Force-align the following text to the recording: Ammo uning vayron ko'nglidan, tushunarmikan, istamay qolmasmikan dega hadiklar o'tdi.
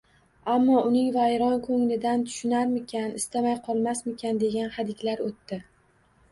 Ammo 0.53 0.77
uning 0.87 1.11
vayron 1.17 1.53
ko'nglidan, 1.67 2.25
tushunarmikan, 2.31 3.13
istamay 3.21 3.55
qolmasmikan 3.69 4.43
dega 4.47 4.67
hadiklar 4.81 5.27
o'tdi. 5.31 5.65